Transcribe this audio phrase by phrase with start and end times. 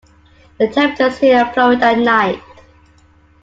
[0.57, 2.41] The temperatures here plummet at night.